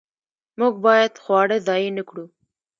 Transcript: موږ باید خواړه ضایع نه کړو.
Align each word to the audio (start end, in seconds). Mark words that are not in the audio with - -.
موږ 0.59 0.73
باید 0.85 1.13
خواړه 1.23 1.57
ضایع 1.67 1.89
نه 1.97 2.03
کړو. 2.09 2.25